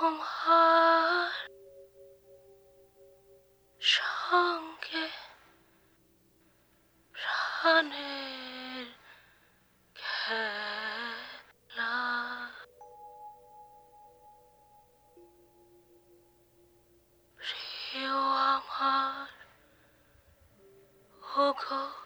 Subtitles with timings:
[0.00, 1.32] trong hát
[3.78, 5.10] sangue
[7.12, 8.86] ranel
[9.94, 10.36] kela
[17.38, 18.20] rio
[18.54, 19.28] amar
[21.36, 22.05] o oh God.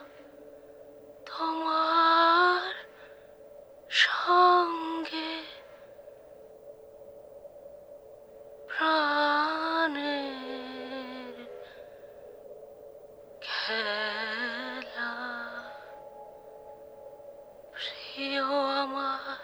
[18.10, 18.42] প্রিয়
[18.76, 19.38] আমার